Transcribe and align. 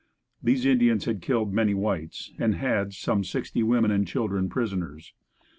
These 0.41 0.65
Indians 0.65 1.05
had 1.05 1.21
killed 1.21 1.53
many 1.53 1.75
whites, 1.75 2.31
and 2.39 2.55
had 2.55 2.95
some 2.95 3.23
sixty 3.23 3.61
women 3.61 3.91
and 3.91 4.07
children, 4.07 4.49
prisoners. 4.49 5.13